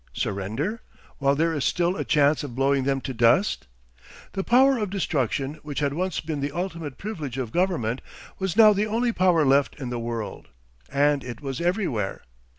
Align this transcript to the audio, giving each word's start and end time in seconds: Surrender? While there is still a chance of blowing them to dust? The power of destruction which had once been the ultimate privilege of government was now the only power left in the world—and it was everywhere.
Surrender? 0.13 0.81
While 1.19 1.35
there 1.35 1.53
is 1.53 1.63
still 1.63 1.95
a 1.95 2.03
chance 2.03 2.43
of 2.43 2.55
blowing 2.55 2.85
them 2.85 3.01
to 3.01 3.13
dust? 3.13 3.67
The 4.31 4.43
power 4.43 4.79
of 4.79 4.89
destruction 4.89 5.59
which 5.61 5.77
had 5.79 5.93
once 5.93 6.19
been 6.21 6.41
the 6.41 6.51
ultimate 6.51 6.97
privilege 6.97 7.37
of 7.37 7.51
government 7.51 8.01
was 8.39 8.57
now 8.57 8.73
the 8.73 8.87
only 8.87 9.11
power 9.11 9.45
left 9.45 9.75
in 9.79 9.91
the 9.91 9.99
world—and 9.99 11.23
it 11.23 11.39
was 11.41 11.61
everywhere. 11.61 12.23